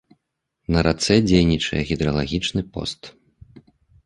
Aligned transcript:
На 0.75 0.79
рацэ 0.87 1.17
дзейнічае 1.27 1.81
гідралагічны 1.91 2.61
пост. 2.79 3.01